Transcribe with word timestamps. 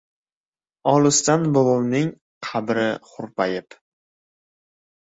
Olisda, 0.93 1.35
bobomning 1.59 2.11
qabri 2.49 2.89
hurpayib 3.13 3.81